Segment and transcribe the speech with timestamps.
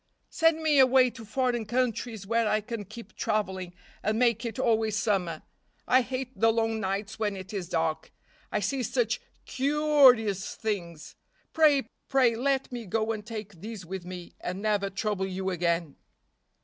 [0.31, 4.97] Send me away to foreign countries where I can keep traveling, and make it always
[4.97, 5.43] summer.
[5.87, 8.11] I hate the long nights when it is dark.
[8.51, 11.17] I see such cu u rious things.
[11.53, 11.85] Pray!
[12.09, 15.97] pray let me go and take these with me, and never trouble you again."